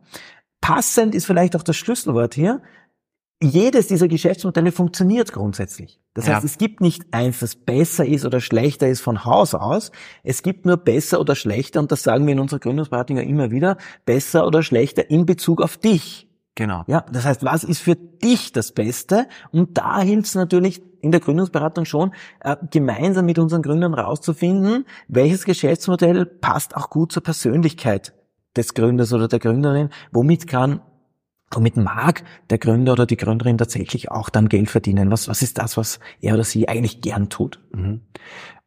Passend 0.61 1.13
ist 1.13 1.25
vielleicht 1.25 1.55
auch 1.55 1.63
das 1.63 1.75
Schlüsselwort 1.75 2.35
hier 2.35 2.61
jedes 3.41 3.87
dieser 3.87 4.07
Geschäftsmodelle 4.07 4.71
funktioniert 4.71 5.33
grundsätzlich. 5.33 5.99
Das 6.13 6.27
heißt, 6.29 6.45
es 6.45 6.57
gibt 6.57 6.79
nicht 6.79 7.03
eins, 7.11 7.39
das 7.39 7.55
besser 7.55 8.05
ist 8.05 8.25
oder 8.25 8.39
schlechter 8.39 8.87
ist 8.87 9.01
von 9.01 9.25
Haus 9.25 9.53
aus. 9.53 9.91
Es 10.23 10.41
gibt 10.41 10.65
nur 10.65 10.77
besser 10.77 11.19
oder 11.19 11.35
schlechter, 11.35 11.81
und 11.81 11.91
das 11.91 12.03
sagen 12.03 12.25
wir 12.25 12.33
in 12.33 12.39
unserer 12.39 12.59
Gründungsberatung 12.59 13.17
ja 13.17 13.23
immer 13.23 13.51
wieder, 13.51 13.77
besser 14.05 14.47
oder 14.47 14.63
schlechter 14.63 15.09
in 15.09 15.25
Bezug 15.25 15.61
auf 15.61 15.77
dich. 15.77 16.29
Genau. 16.55 16.85
Ja, 16.87 17.05
das 17.11 17.25
heißt, 17.25 17.43
was 17.43 17.65
ist 17.65 17.81
für 17.81 17.95
dich 17.95 18.53
das 18.53 18.71
Beste? 18.71 19.27
Und 19.51 19.77
da 19.77 19.99
hilft 19.99 20.27
es 20.27 20.35
natürlich 20.35 20.81
in 21.01 21.11
der 21.11 21.19
Gründungsberatung 21.19 21.83
schon, 21.83 22.13
äh, 22.39 22.55
gemeinsam 22.71 23.25
mit 23.25 23.37
unseren 23.37 23.61
Gründern 23.61 23.93
rauszufinden, 23.93 24.85
welches 25.09 25.43
Geschäftsmodell 25.43 26.25
passt 26.25 26.77
auch 26.77 26.89
gut 26.89 27.11
zur 27.11 27.23
Persönlichkeit 27.23 28.13
des 28.55 28.73
Gründers 28.73 29.11
oder 29.11 29.27
der 29.27 29.39
Gründerin, 29.39 29.89
womit 30.13 30.47
kann 30.47 30.79
Womit 31.51 31.77
mag 31.77 32.23
der 32.49 32.57
Gründer 32.57 32.93
oder 32.93 33.05
die 33.05 33.17
Gründerin 33.17 33.57
tatsächlich 33.57 34.11
auch 34.11 34.29
dann 34.29 34.49
Geld 34.49 34.69
verdienen? 34.69 35.11
Was, 35.11 35.27
was 35.27 35.41
ist 35.41 35.57
das, 35.57 35.77
was 35.77 35.99
er 36.19 36.33
oder 36.33 36.43
sie 36.43 36.67
eigentlich 36.67 37.01
gern 37.01 37.29
tut? 37.29 37.59
Mhm. 37.71 38.01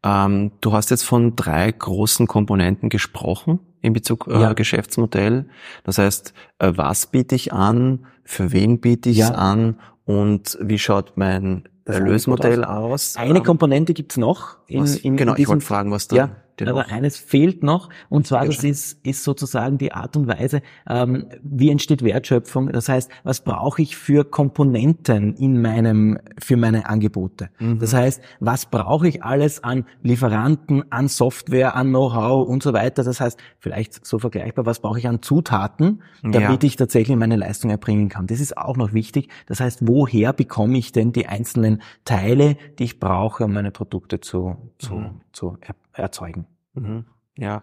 Ähm, 0.05 0.53
du 0.61 0.73
hast 0.73 0.91
jetzt 0.91 1.03
von 1.03 1.35
drei 1.35 1.71
großen 1.73 2.27
Komponenten 2.27 2.89
gesprochen 2.89 3.59
in 3.83 3.93
Bezug 3.93 4.29
äh, 4.29 4.41
ja. 4.41 4.53
Geschäftsmodell. 4.53 5.49
Das 5.85 5.99
heißt, 5.99 6.33
äh, 6.59 6.73
was 6.77 7.07
biete 7.07 7.35
ich 7.35 7.53
an, 7.53 8.07
für 8.25 8.53
wen 8.53 8.81
biete 8.81 9.11
ich 9.11 9.19
es 9.19 9.31
ja. 9.31 9.35
an 9.35 9.81
und 10.05 10.57
wie 10.61 10.79
schaut 10.79 11.17
mein 11.17 11.69
Erlösmodell 11.85 12.65
aus. 12.65 13.17
Eine 13.17 13.43
Komponente 13.43 13.95
gibt's 13.95 14.17
noch. 14.17 14.59
In, 14.67 14.83
was, 14.83 14.97
in, 14.97 15.17
genau, 15.17 15.35
in 15.35 15.43
ich 15.43 15.49
wollte 15.49 15.65
fragen, 15.65 15.91
was 15.91 16.09
da. 16.09 16.17
Ja, 16.17 16.31
aber 16.67 16.89
eines 16.89 17.17
fehlt 17.17 17.63
noch, 17.63 17.91
und 18.09 18.27
zwar 18.27 18.47
das 18.47 18.65
ist, 18.65 19.07
ist 19.07 19.23
sozusagen 19.23 19.79
die 19.79 19.93
Art 19.93 20.17
und 20.17 20.27
Weise, 20.27 20.63
ähm, 20.89 21.27
wie 21.43 21.71
entsteht 21.71 22.03
Wertschöpfung. 22.03 22.73
Das 22.73 22.89
heißt, 22.89 23.11
was 23.23 23.45
brauche 23.45 23.83
ich 23.83 23.97
für 23.97 24.25
Komponenten 24.25 25.35
in 25.35 25.61
meinem, 25.61 26.19
für 26.39 26.57
meine 26.57 26.89
Angebote? 26.89 27.51
Mhm. 27.59 27.79
Das 27.79 27.95
heißt, 27.95 28.23
was 28.41 28.67
brauche 28.67 29.09
ich 29.09 29.23
alles 29.23 29.63
an 29.63 29.85
Lieferanten, 30.03 30.91
an 30.91 31.09
Software, 31.09 31.77
an 31.77 31.89
Know-how 31.89 32.49
und 32.49 32.63
so 32.63 32.73
weiter? 32.73 33.05
Das 33.05 33.21
heißt, 33.21 33.39
vielleicht 33.59 34.05
so 34.05 34.19
vergleichbar, 34.19 34.67
was 34.67 34.81
brauche 34.81 34.99
ich 34.99 35.07
an 35.07 35.23
Zutaten, 35.23 36.03
damit 36.23 36.63
ja. 36.63 36.67
ich 36.67 36.77
tatsächlich 36.77 37.17
meine 37.17 37.37
Leistung 37.37 37.71
erbringen 37.71 38.09
kann? 38.09 38.27
Das 38.27 38.41
ist 38.41 38.57
auch 38.57 38.77
noch 38.77 38.93
wichtig. 38.93 39.29
Das 39.47 39.61
heißt, 39.61 39.87
woher 39.87 40.33
bekomme 40.33 40.79
ich 40.79 40.93
denn 40.93 41.13
die 41.13 41.27
einzelnen 41.27 41.83
Teile, 42.05 42.57
die 42.79 42.85
ich 42.85 43.01
brauche, 43.01 43.45
um 43.45 43.53
meine 43.53 43.71
Produkte 43.71 44.21
zu, 44.21 44.57
zu, 44.79 44.95
mhm. 44.95 45.21
zu 45.33 45.59
erzeugen? 45.99 46.47
Mhm. 46.75 47.05
Ja. 47.37 47.63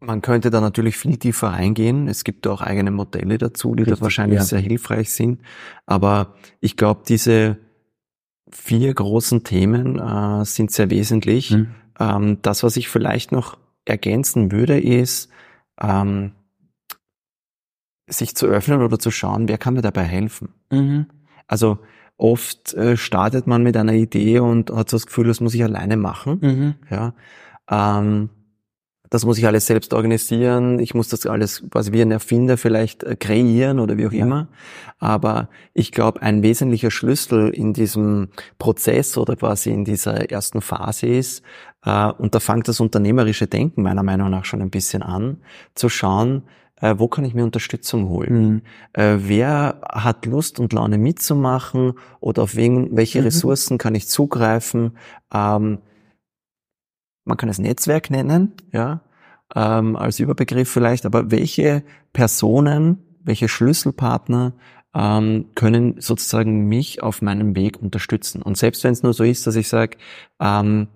Man 0.00 0.20
könnte 0.20 0.50
da 0.50 0.60
natürlich 0.60 0.96
viel 0.96 1.16
tiefer 1.16 1.50
eingehen. 1.50 2.08
Es 2.08 2.24
gibt 2.24 2.46
auch 2.48 2.60
eigene 2.60 2.90
Modelle 2.90 3.38
dazu, 3.38 3.74
die 3.74 3.84
Richtig, 3.84 4.00
da 4.00 4.04
wahrscheinlich 4.04 4.38
ja. 4.38 4.44
sehr 4.44 4.58
hilfreich 4.58 5.12
sind. 5.12 5.40
Aber 5.86 6.34
ich 6.60 6.76
glaube, 6.76 7.02
diese 7.06 7.58
vier 8.50 8.92
großen 8.92 9.44
Themen 9.44 9.98
äh, 9.98 10.44
sind 10.44 10.72
sehr 10.72 10.90
wesentlich. 10.90 11.52
Mhm. 11.52 11.74
Ähm, 12.00 12.38
das, 12.42 12.64
was 12.64 12.76
ich 12.76 12.88
vielleicht 12.88 13.30
noch 13.30 13.58
ergänzen 13.84 14.50
würde, 14.50 14.80
ist, 14.80 15.30
ähm, 15.80 16.32
sich 18.08 18.34
zu 18.34 18.46
öffnen 18.46 18.82
oder 18.82 18.98
zu 18.98 19.10
schauen, 19.10 19.48
wer 19.48 19.58
kann 19.58 19.74
mir 19.74 19.82
dabei 19.82 20.02
helfen. 20.02 20.48
Mhm. 20.70 21.06
Also 21.46 21.78
oft 22.16 22.74
äh, 22.74 22.96
startet 22.96 23.46
man 23.46 23.62
mit 23.62 23.76
einer 23.76 23.94
Idee 23.94 24.38
und 24.38 24.70
hat 24.70 24.90
so 24.90 24.96
das 24.96 25.06
Gefühl, 25.06 25.26
das 25.26 25.40
muss 25.40 25.54
ich 25.54 25.64
alleine 25.64 25.96
machen. 25.96 26.38
Mhm. 26.40 26.74
Ja. 26.90 27.14
Ähm, 27.70 28.30
das 29.12 29.26
muss 29.26 29.36
ich 29.36 29.46
alles 29.46 29.66
selbst 29.66 29.92
organisieren. 29.92 30.78
Ich 30.78 30.94
muss 30.94 31.08
das 31.08 31.26
alles 31.26 31.62
quasi 31.70 31.92
wie 31.92 32.00
ein 32.00 32.10
Erfinder 32.10 32.56
vielleicht 32.56 33.04
äh, 33.04 33.14
kreieren 33.14 33.78
oder 33.78 33.98
wie 33.98 34.06
auch 34.06 34.12
ja. 34.12 34.24
immer. 34.24 34.48
Aber 34.98 35.50
ich 35.74 35.92
glaube, 35.92 36.22
ein 36.22 36.42
wesentlicher 36.42 36.90
Schlüssel 36.90 37.50
in 37.50 37.74
diesem 37.74 38.28
Prozess 38.58 39.18
oder 39.18 39.36
quasi 39.36 39.70
in 39.70 39.84
dieser 39.84 40.30
ersten 40.30 40.62
Phase 40.62 41.08
ist, 41.08 41.42
äh, 41.84 42.06
und 42.06 42.34
da 42.34 42.40
fängt 42.40 42.68
das 42.68 42.80
unternehmerische 42.80 43.46
Denken 43.46 43.82
meiner 43.82 44.02
Meinung 44.02 44.30
nach 44.30 44.46
schon 44.46 44.62
ein 44.62 44.70
bisschen 44.70 45.02
an, 45.02 45.42
zu 45.74 45.90
schauen, 45.90 46.44
äh, 46.82 46.98
wo 46.98 47.08
kann 47.08 47.24
ich 47.24 47.32
mir 47.32 47.44
Unterstützung 47.44 48.08
holen? 48.08 48.52
Mhm. 48.54 48.62
Äh, 48.92 49.16
wer 49.20 49.80
hat 49.88 50.26
Lust 50.26 50.58
und 50.58 50.72
Laune 50.74 50.98
mitzumachen 50.98 51.94
oder 52.20 52.42
auf 52.42 52.56
wen, 52.56 52.94
welche 52.94 53.20
mhm. 53.20 53.26
Ressourcen 53.26 53.78
kann 53.78 53.94
ich 53.94 54.08
zugreifen? 54.08 54.98
Ähm, 55.32 55.78
man 57.24 57.36
kann 57.36 57.48
es 57.48 57.58
Netzwerk 57.58 58.10
nennen, 58.10 58.52
ja, 58.72 59.00
ähm, 59.54 59.94
als 59.94 60.18
Überbegriff 60.18 60.68
vielleicht, 60.68 61.06
aber 61.06 61.30
welche 61.30 61.84
Personen, 62.12 62.98
welche 63.22 63.48
Schlüsselpartner 63.48 64.54
ähm, 64.92 65.50
können 65.54 66.00
sozusagen 66.00 66.66
mich 66.66 67.00
auf 67.00 67.22
meinem 67.22 67.54
Weg 67.54 67.80
unterstützen? 67.80 68.42
Und 68.42 68.58
selbst 68.58 68.82
wenn 68.82 68.92
es 68.92 69.04
nur 69.04 69.14
so 69.14 69.22
ist, 69.22 69.46
dass 69.46 69.54
ich 69.54 69.68
sage, 69.68 69.98
ähm, 70.40 70.88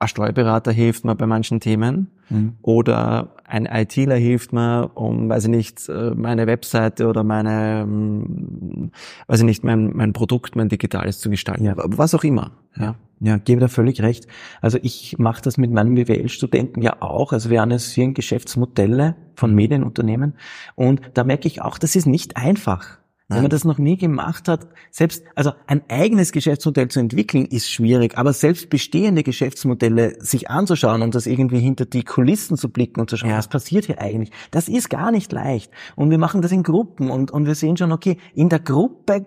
ein 0.00 0.08
Steuerberater 0.08 0.70
hilft 0.70 1.04
mir 1.04 1.14
bei 1.16 1.26
manchen 1.26 1.60
Themen 1.60 2.08
mhm. 2.28 2.54
oder 2.62 3.34
ein 3.44 3.66
ITler 3.66 4.16
hilft 4.16 4.52
mir, 4.52 4.90
um, 4.94 5.28
weiß 5.28 5.44
ich 5.44 5.50
nicht, 5.50 5.88
äh, 5.88 6.12
meine 6.14 6.46
Webseite 6.46 7.08
oder 7.08 7.24
meine, 7.24 7.80
ähm, 7.82 8.92
weiß 9.26 9.40
ich 9.40 9.46
nicht, 9.46 9.64
mein, 9.64 9.90
mein 9.96 10.12
Produkt, 10.12 10.54
mein 10.54 10.68
Digitales 10.68 11.18
zu 11.18 11.30
gestalten, 11.30 11.64
ja. 11.64 11.74
was 11.76 12.14
auch 12.14 12.24
immer. 12.24 12.52
Ja. 12.76 12.94
Ja, 13.20 13.36
gebe 13.36 13.60
da 13.60 13.66
völlig 13.66 14.00
recht. 14.00 14.28
Also 14.60 14.78
ich 14.80 15.18
mache 15.18 15.42
das 15.42 15.58
mit 15.58 15.72
meinen 15.72 15.96
BWL-Studenten 15.96 16.82
ja 16.82 17.02
auch. 17.02 17.32
Also 17.32 17.50
wir 17.50 17.62
analysieren 17.62 18.14
Geschäftsmodelle 18.14 19.16
von 19.34 19.52
Medienunternehmen 19.52 20.34
und 20.76 21.00
da 21.14 21.24
merke 21.24 21.48
ich 21.48 21.60
auch, 21.60 21.78
das 21.78 21.96
ist 21.96 22.06
nicht 22.06 22.36
einfach. 22.36 22.98
Wenn 23.30 23.42
man 23.42 23.50
das 23.50 23.64
noch 23.64 23.76
nie 23.76 23.98
gemacht 23.98 24.48
hat, 24.48 24.68
selbst, 24.90 25.22
also 25.34 25.52
ein 25.66 25.82
eigenes 25.90 26.32
Geschäftsmodell 26.32 26.88
zu 26.88 26.98
entwickeln 26.98 27.44
ist 27.44 27.70
schwierig, 27.70 28.16
aber 28.16 28.32
selbst 28.32 28.70
bestehende 28.70 29.22
Geschäftsmodelle 29.22 30.16
sich 30.18 30.48
anzuschauen 30.48 31.02
und 31.02 31.14
das 31.14 31.26
irgendwie 31.26 31.58
hinter 31.58 31.84
die 31.84 32.04
Kulissen 32.04 32.56
zu 32.56 32.70
blicken 32.70 33.00
und 33.00 33.10
zu 33.10 33.18
schauen, 33.18 33.28
ja. 33.28 33.36
was 33.36 33.48
passiert 33.48 33.84
hier 33.84 34.00
eigentlich, 34.00 34.30
das 34.50 34.68
ist 34.68 34.88
gar 34.88 35.10
nicht 35.10 35.30
leicht. 35.30 35.70
Und 35.94 36.10
wir 36.10 36.16
machen 36.16 36.40
das 36.40 36.52
in 36.52 36.62
Gruppen 36.62 37.10
und, 37.10 37.30
und 37.30 37.44
wir 37.44 37.54
sehen 37.54 37.76
schon, 37.76 37.92
okay, 37.92 38.16
in 38.34 38.48
der 38.48 38.60
Gruppe 38.60 39.26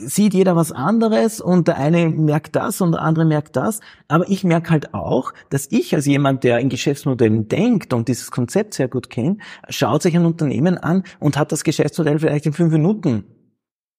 sieht 0.00 0.34
jeder 0.34 0.56
was 0.56 0.72
anderes 0.72 1.40
und 1.40 1.68
der 1.68 1.78
eine 1.78 2.08
merkt 2.08 2.56
das 2.56 2.80
und 2.80 2.92
der 2.92 3.02
andere 3.02 3.24
merkt 3.24 3.56
das. 3.56 3.80
Aber 4.08 4.28
ich 4.28 4.44
merke 4.44 4.70
halt 4.70 4.94
auch, 4.94 5.32
dass 5.50 5.66
ich 5.70 5.94
als 5.94 6.06
jemand, 6.06 6.44
der 6.44 6.58
in 6.58 6.68
Geschäftsmodellen 6.68 7.48
denkt 7.48 7.92
und 7.92 8.08
dieses 8.08 8.30
Konzept 8.30 8.74
sehr 8.74 8.88
gut 8.88 9.10
kennt, 9.10 9.40
schaut 9.68 10.02
sich 10.02 10.16
ein 10.16 10.24
Unternehmen 10.24 10.78
an 10.78 11.04
und 11.20 11.36
hat 11.36 11.52
das 11.52 11.64
Geschäftsmodell 11.64 12.18
vielleicht 12.18 12.46
in 12.46 12.52
fünf 12.52 12.72
Minuten 12.72 13.24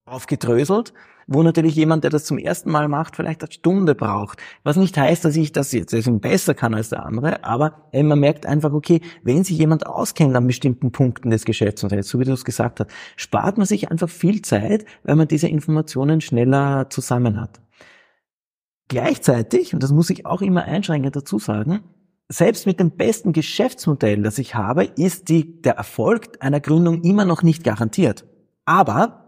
aufgedröselt 0.10 0.94
wo 1.32 1.44
natürlich 1.44 1.76
jemand, 1.76 2.04
der 2.04 2.10
das 2.10 2.26
zum 2.26 2.40
ersten 2.40 2.72
Mal 2.72 2.88
macht, 2.88 3.16
vielleicht 3.16 3.44
eine 3.44 3.52
Stunde 3.52 3.94
braucht. 3.94 4.40
Was 4.64 4.78
nicht 4.78 4.98
heißt, 4.98 5.24
dass 5.24 5.36
ich 5.36 5.52
das 5.52 5.72
jetzt 5.72 5.94
deswegen 5.94 6.20
besser 6.20 6.56
kann 6.56 6.74
als 6.74 6.90
der 6.90 7.06
andere, 7.06 7.44
aber 7.44 7.88
man 7.94 8.20
merkt 8.20 8.48
einfach, 8.48 8.74
okay, 8.74 9.02
wenn 9.22 9.44
sich 9.44 9.58
jemand 9.58 9.86
auskennt 9.86 10.36
an 10.36 10.48
bestimmten 10.48 10.92
Punkten 10.92 11.30
des 11.30 11.46
Geschäftsmodells, 11.46 12.10
so 12.10 12.20
wie 12.20 12.26
du 12.26 12.34
es 12.34 12.46
gesagt 12.46 12.80
hast, 12.80 12.90
spart 13.16 13.58
man 13.58 13.68
sich 13.68 13.92
einfach 13.92 14.10
viel 14.10 14.42
Zeit, 14.42 14.86
weil 15.04 15.16
man 15.16 15.28
diese 15.28 15.48
Informationen 15.48 16.20
schneller 16.20 16.90
zusammen 16.90 17.40
hat. 17.40 17.62
Gleichzeitig, 18.88 19.76
und 19.76 19.84
das 19.84 19.92
muss 19.92 20.10
ich 20.10 20.26
auch 20.26 20.42
immer 20.42 20.64
einschränkend 20.64 21.16
dazu 21.16 21.38
sagen, 21.38 21.82
selbst 22.28 22.66
mit 22.66 22.80
dem 22.80 22.92
besten 22.92 23.34
Geschäftsmodell, 23.34 24.24
das 24.24 24.40
ich 24.40 24.56
habe, 24.56 24.84
ist 24.84 25.30
die, 25.30 25.62
der 25.62 25.74
Erfolg 25.76 26.38
einer 26.40 26.60
Gründung 26.60 27.04
immer 27.04 27.26
noch 27.26 27.44
nicht 27.44 27.64
garantiert. 27.64 28.26
Aber 28.66 29.19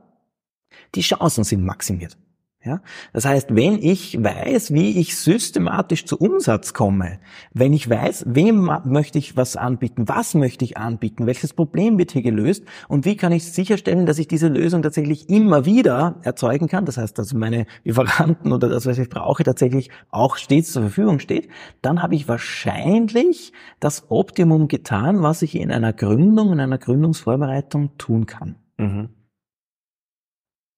die 0.95 1.01
Chancen 1.01 1.43
sind 1.43 1.63
maximiert. 1.63 2.17
Ja? 2.63 2.81
Das 3.11 3.25
heißt, 3.25 3.55
wenn 3.55 3.81
ich 3.81 4.23
weiß, 4.23 4.71
wie 4.71 4.99
ich 4.99 5.17
systematisch 5.17 6.05
zu 6.05 6.17
Umsatz 6.17 6.73
komme, 6.73 7.19
wenn 7.53 7.73
ich 7.73 7.89
weiß, 7.89 8.25
wem 8.27 8.69
möchte 8.85 9.17
ich 9.17 9.35
was 9.35 9.55
anbieten, 9.55 10.07
was 10.07 10.35
möchte 10.35 10.63
ich 10.63 10.77
anbieten, 10.77 11.25
welches 11.25 11.53
Problem 11.53 11.97
wird 11.97 12.11
hier 12.11 12.21
gelöst 12.21 12.63
und 12.87 13.05
wie 13.05 13.17
kann 13.17 13.31
ich 13.31 13.51
sicherstellen, 13.51 14.05
dass 14.05 14.19
ich 14.19 14.27
diese 14.27 14.47
Lösung 14.47 14.83
tatsächlich 14.83 15.27
immer 15.29 15.65
wieder 15.65 16.19
erzeugen 16.21 16.67
kann, 16.67 16.85
das 16.85 16.97
heißt, 16.97 17.17
dass 17.17 17.33
meine 17.33 17.65
Lieferanten 17.83 18.51
oder 18.51 18.69
das, 18.69 18.85
was 18.85 18.99
ich 18.99 19.09
brauche, 19.09 19.43
tatsächlich 19.43 19.89
auch 20.11 20.37
stets 20.37 20.71
zur 20.71 20.83
Verfügung 20.83 21.19
steht, 21.19 21.49
dann 21.81 22.03
habe 22.03 22.13
ich 22.13 22.27
wahrscheinlich 22.27 23.53
das 23.79 24.05
Optimum 24.09 24.67
getan, 24.67 25.23
was 25.23 25.41
ich 25.41 25.55
in 25.55 25.71
einer 25.71 25.93
Gründung, 25.93 26.53
in 26.53 26.59
einer 26.59 26.77
Gründungsvorbereitung 26.77 27.97
tun 27.97 28.27
kann. 28.27 28.55
Mhm. 28.77 29.09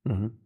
Mhm. 0.04 0.38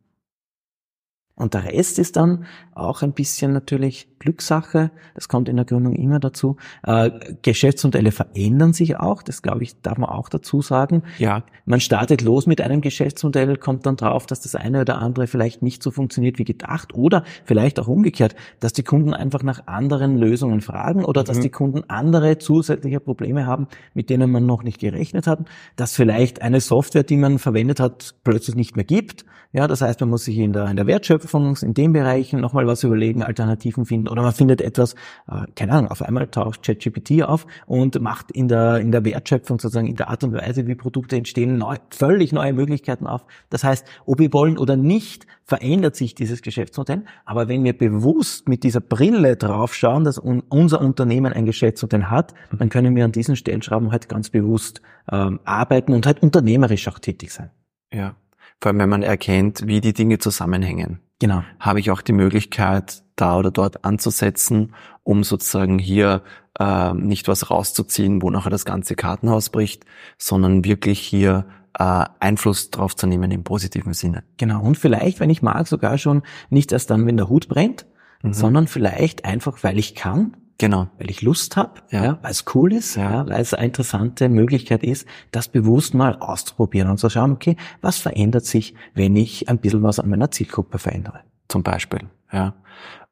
Und 1.36 1.54
der 1.54 1.66
Rest 1.66 2.00
ist 2.00 2.16
dann 2.16 2.46
auch 2.74 3.04
ein 3.04 3.14
bisschen 3.14 3.54
natürlich 3.54 4.17
Glückssache. 4.20 4.92
Das 5.16 5.28
kommt 5.28 5.50
in 5.50 5.56
der 5.56 5.66
Gründung 5.66 5.94
immer 5.94 6.20
dazu. 6.20 6.58
Äh, 6.84 7.12
Geschäftsmodelle 7.42 8.12
verändern 8.12 8.74
sich 8.74 8.98
auch. 8.98 9.24
Das 9.24 9.42
glaube 9.42 9.64
ich, 9.64 9.82
darf 9.82 9.98
man 9.98 10.10
auch 10.10 10.30
dazu 10.30 10.62
sagen. 10.62 11.04
Ja. 11.18 11.44
Man 11.66 11.80
startet 11.80 12.22
los 12.22 12.48
mit 12.48 12.62
einem 12.62 12.82
Geschäftsmodell, 12.82 13.58
kommt 13.58 13.86
dann 13.86 13.98
drauf, 13.98 14.26
dass 14.26 14.42
das 14.42 14.56
eine 14.56 14.82
oder 14.82 15.00
andere 15.00 15.28
vielleicht 15.28 15.62
nicht 15.62 15.84
so 15.84 15.92
funktioniert 15.92 16.40
wie 16.40 16.46
gedacht 16.46 16.94
oder 16.94 17.24
vielleicht 17.46 17.80
auch 17.80 17.88
umgekehrt, 17.88 18.36
dass 18.60 18.74
die 18.74 18.84
Kunden 18.84 19.14
einfach 19.14 19.44
nach 19.44 19.68
anderen 19.68 20.18
Lösungen 20.18 20.62
fragen 20.62 21.04
oder 21.04 21.24
dass 21.24 21.38
mhm. 21.38 21.42
die 21.42 21.50
Kunden 21.50 21.84
andere 21.90 22.38
zusätzliche 22.38 23.00
Probleme 23.00 23.46
haben, 23.46 23.68
mit 23.94 24.10
denen 24.10 24.32
man 24.32 24.46
noch 24.46 24.64
nicht 24.64 24.80
gerechnet 24.80 25.28
hat. 25.28 25.40
Dass 25.76 25.96
vielleicht 25.96 26.42
eine 26.42 26.62
Software, 26.62 27.04
die 27.04 27.18
man 27.18 27.40
verwendet 27.40 27.80
hat, 27.80 28.16
plötzlich 28.24 28.56
nicht 28.56 28.76
mehr 28.76 28.86
gibt. 28.86 29.26
Ja, 29.54 29.68
das 29.68 29.82
heißt, 29.82 30.00
man 30.02 30.10
muss 30.10 30.26
sich 30.26 30.38
in 30.38 30.54
der, 30.54 30.68
in 30.68 30.76
der 30.76 30.88
Wertschöpfung 30.88 31.56
in 31.62 31.74
den 31.74 31.94
Bereichen 31.94 32.42
nochmal 32.42 32.68
was 32.68 32.84
überlegen, 32.84 33.24
Alternativen 33.24 33.86
finden 33.86 34.07
oder 34.08 34.22
man 34.22 34.34
findet 34.34 34.62
etwas, 34.62 34.94
äh, 35.28 35.46
keine 35.56 35.74
Ahnung, 35.74 35.92
auf 35.92 36.02
einmal 36.02 36.28
taucht 36.28 36.64
ChatGPT 36.64 37.24
auf 37.24 37.46
und 37.66 38.00
macht 38.02 38.32
in 38.32 38.48
der, 38.48 38.80
in 38.80 38.92
der 38.92 39.04
Wertschöpfung 39.06 39.60
sozusagen 39.60 39.88
in 39.88 39.96
der 39.96 40.10
Art 40.10 40.24
und 40.24 40.34
Weise, 40.34 40.68
wie 40.68 40.76
Produkte 40.76 41.16
entstehen, 41.16 41.58
neu, 41.58 41.76
völlig 41.90 42.32
neue 42.32 42.54
Möglichkeiten 42.54 43.08
auf. 43.08 43.26
Das 43.50 43.64
heißt, 43.64 43.86
ob 44.06 44.20
wir 44.20 44.32
wollen 44.34 44.58
oder 44.58 44.76
nicht, 44.76 45.28
verändert 45.46 45.96
sich 45.96 46.14
dieses 46.14 46.42
Geschäftsmodell. 46.42 47.06
Aber 47.26 47.48
wenn 47.48 47.64
wir 47.64 47.78
bewusst 47.78 48.50
mit 48.50 48.64
dieser 48.64 48.82
Brille 48.82 49.38
draufschauen, 49.38 50.04
dass 50.04 50.18
un 50.18 50.44
unser 50.50 50.82
Unternehmen 50.82 51.34
ein 51.34 51.46
Geschäftsmodell 51.46 52.06
hat, 52.06 52.34
dann 52.58 52.70
können 52.70 52.96
wir 52.96 53.06
an 53.06 53.12
diesen 53.12 53.36
Stellschrauben 53.36 53.92
halt 53.92 54.10
ganz 54.10 54.30
bewusst 54.30 54.82
ähm, 55.12 55.40
arbeiten 55.46 55.94
und 55.94 56.06
halt 56.06 56.22
unternehmerisch 56.22 56.88
auch 56.88 57.00
tätig 57.00 57.32
sein. 57.32 57.50
Ja. 57.94 58.16
Vor 58.62 58.70
allem, 58.72 58.80
wenn 58.80 58.90
man 58.90 59.04
erkennt, 59.04 59.68
wie 59.68 59.82
die 59.82 59.94
Dinge 59.94 60.18
zusammenhängen. 60.18 61.00
Genau. 61.20 61.44
Habe 61.60 61.80
ich 61.80 61.92
auch 61.92 62.02
die 62.02 62.14
Möglichkeit, 62.14 63.04
da 63.16 63.38
oder 63.38 63.52
dort 63.52 63.84
anzusetzen, 63.86 64.74
um 65.04 65.24
sozusagen 65.24 65.80
hier 65.80 66.24
äh, 66.60 66.94
nicht 66.94 67.28
was 67.28 67.50
rauszuziehen, 67.50 68.22
wo 68.22 68.30
nachher 68.30 68.50
das 68.50 68.66
ganze 68.66 68.96
Kartenhaus 68.96 69.50
bricht, 69.50 69.86
sondern 70.18 70.64
wirklich 70.64 71.00
hier 71.00 71.46
äh, 71.78 72.06
Einfluss 72.20 72.72
drauf 72.72 72.96
zu 72.96 73.08
nehmen 73.08 73.32
im 73.32 73.44
positiven 73.44 73.94
Sinne. 73.94 74.24
Genau. 74.38 74.62
Und 74.62 74.78
vielleicht, 74.78 75.20
wenn 75.20 75.30
ich 75.30 75.42
mag, 75.42 75.68
sogar 75.68 75.98
schon 75.98 76.24
nicht 76.50 76.72
erst 76.72 76.90
dann, 76.90 77.06
wenn 77.06 77.18
der 77.18 77.30
Hut 77.30 77.48
brennt, 77.48 77.86
mhm. 78.22 78.34
sondern 78.34 78.68
vielleicht 78.68 79.26
einfach, 79.26 79.64
weil 79.64 79.78
ich 79.78 79.96
kann. 79.96 80.38
Genau. 80.58 80.88
Weil 80.98 81.10
ich 81.10 81.22
Lust 81.22 81.56
habe, 81.56 81.82
ja. 81.92 82.04
ja. 82.04 82.20
weil 82.22 82.32
es 82.32 82.46
cool 82.56 82.74
ist, 82.74 82.96
ja. 82.96 83.12
ja. 83.12 83.28
weil 83.28 83.42
es 83.42 83.54
eine 83.54 83.68
interessante 83.68 84.28
Möglichkeit 84.30 84.84
ist, 84.84 85.08
das 85.32 85.48
bewusst 85.48 85.94
mal 85.94 86.16
auszuprobieren 86.16 86.90
und 86.90 86.98
zu 86.98 87.10
schauen, 87.10 87.32
okay, 87.32 87.58
was 87.82 88.00
verändert 88.00 88.46
sich, 88.46 88.74
wenn 88.94 89.16
ich 89.16 89.50
ein 89.50 89.60
bisschen 89.60 89.84
was 89.84 90.00
an 90.00 90.10
meiner 90.10 90.32
Zielgruppe 90.32 90.80
verändere. 90.80 91.22
Zum 91.48 91.64
Beispiel, 91.64 92.02
ja. 92.32 92.56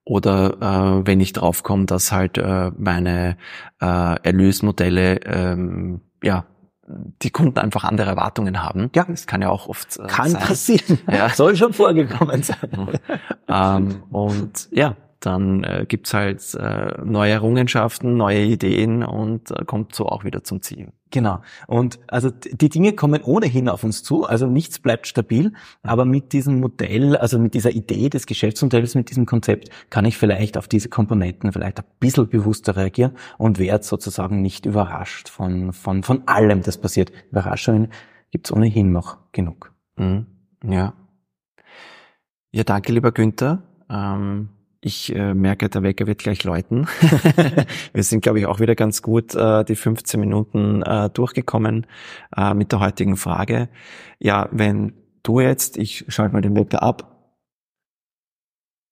Oder 0.04 1.02
äh, 1.02 1.08
wenn 1.08 1.20
ich 1.20 1.34
draufkomme, 1.34 1.86
dass 1.86 2.12
halt 2.12 2.38
äh, 2.38 2.72
meine 2.78 3.38
äh, 3.82 4.20
Erlösmodelle 4.22 5.22
ähm, 5.26 6.02
ja 6.22 6.46
die 6.88 7.32
Kunden 7.32 7.58
einfach 7.58 7.84
andere 7.84 8.12
Erwartungen 8.12 8.62
haben. 8.62 8.92
Ja, 8.94 9.06
das 9.06 9.26
kann 9.26 9.42
ja 9.42 9.50
auch 9.50 9.68
oft 9.68 9.98
äh, 9.98 10.06
kann 10.08 10.30
sein. 10.30 10.42
passieren. 10.42 11.00
Ja. 11.12 11.30
Soll 11.30 11.56
schon 11.56 11.74
vorgekommen 11.74 12.44
sein. 12.44 13.00
ähm, 13.48 14.04
und 14.12 14.70
ja, 14.72 14.96
dann 15.26 15.64
äh, 15.64 15.86
gibt's 15.88 16.14
halt 16.14 16.42
äh, 16.56 17.02
neue 17.04 17.32
Errungenschaften, 17.32 18.18
neue 18.18 18.44
Ideen 18.44 19.04
und 19.04 19.52
äh, 19.52 19.66
kommt 19.66 19.96
so 19.96 20.08
auch 20.08 20.24
wieder 20.24 20.44
zum 20.44 20.62
Ziel. 20.62 20.92
Genau. 21.12 21.42
Und 21.68 22.00
also 22.08 22.30
die 22.30 22.70
Dinge 22.70 22.94
kommen 22.94 23.24
ohnehin 23.24 23.70
auf 23.70 23.84
uns 23.84 24.04
zu, 24.04 24.26
also 24.26 24.48
nichts 24.48 24.80
bleibt 24.80 25.08
stabil, 25.08 25.54
aber 25.82 26.04
mit 26.04 26.34
diesem 26.34 26.60
Modell, 26.60 27.16
also 27.16 27.40
mit 27.40 27.54
dieser 27.54 27.72
Idee 27.72 28.10
des 28.10 28.26
Geschäftsmodells, 28.26 28.96
mit 28.96 29.10
diesem 29.10 29.26
Konzept, 29.26 29.70
kann 29.90 30.06
ich 30.06 30.18
vielleicht 30.18 30.58
auf 30.58 30.68
diese 30.68 30.90
Komponenten 30.90 31.52
vielleicht 31.52 31.80
ein 31.80 31.86
bisschen 32.00 32.28
bewusster 32.28 32.76
reagieren 32.76 33.14
und 33.38 33.60
werde 33.60 33.84
sozusagen 33.84 34.42
nicht 34.42 34.66
überrascht 34.66 35.30
von, 35.30 35.74
von, 35.74 36.04
von 36.04 36.28
allem, 36.28 36.62
das 36.64 36.80
passiert. 36.80 37.12
Überraschungen 37.32 37.90
gibt's 38.32 38.52
ohnehin 38.52 38.92
noch 38.92 39.18
genug. 39.32 39.74
Mhm. 39.96 40.26
Ja. 40.64 40.94
Ja, 42.52 42.64
danke, 42.64 42.92
lieber 42.92 43.12
Günther. 43.12 43.64
Ähm 43.90 44.50
ich 44.86 45.16
äh, 45.16 45.34
merke, 45.34 45.68
der 45.68 45.82
Wecker 45.82 46.06
wird 46.06 46.20
gleich 46.20 46.44
läuten. 46.44 46.88
Wir 47.94 48.04
sind, 48.04 48.22
glaube 48.22 48.40
ich, 48.40 48.46
auch 48.46 48.60
wieder 48.60 48.76
ganz 48.76 49.02
gut 49.02 49.34
äh, 49.34 49.66
die 49.66 49.76
15 49.76 50.20
Minuten 50.20 50.84
äh, 50.84 51.10
durchgekommen 51.10 51.88
äh, 52.38 52.54
mit 52.54 52.72
der 52.72 52.82
heutigen 52.82 53.18
Frage. 53.18 53.68
Ja, 54.20 54.48
wenn 54.52 54.94
du 55.24 55.40
jetzt, 55.40 55.78
ich 55.78 56.06
schalte 56.10 56.34
mal 56.34 56.42
den 56.42 56.56
Wecker 56.56 56.84
ab, 56.84 57.16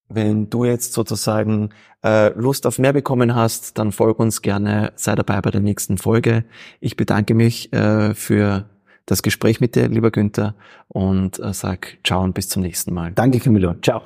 wenn 0.10 0.50
du 0.50 0.66
jetzt 0.66 0.94
sozusagen 0.94 1.70
äh, 2.04 2.30
Lust 2.30 2.66
auf 2.66 2.80
mehr 2.80 2.94
bekommen 2.94 3.36
hast, 3.36 3.78
dann 3.78 3.92
folg 3.92 4.18
uns 4.20 4.42
gerne, 4.42 4.94
sei 4.96 5.14
dabei 5.14 5.42
bei 5.42 5.52
der 5.52 5.62
nächsten 5.62 6.00
Folge. 6.00 6.44
Ich 6.80 6.98
bedanke 6.98 7.36
mich 7.36 7.72
äh, 7.72 8.16
für 8.16 8.68
das 9.06 9.22
Gespräch 9.22 9.62
mit 9.62 9.76
dir, 9.76 9.88
lieber 9.90 10.10
Günther, 10.10 10.56
und 10.88 11.38
äh, 11.38 11.54
sag 11.54 12.00
ciao 12.04 12.24
und 12.24 12.34
bis 12.34 12.50
zum 12.50 12.64
nächsten 12.64 12.96
Mal. 12.96 13.12
Danke, 13.12 13.40
Camillo. 13.40 13.76
Ciao. 13.84 14.04